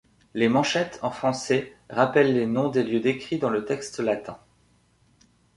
[0.33, 4.39] Les manchettes, en français, rappellent les noms des lieux décrits dans le texte latin.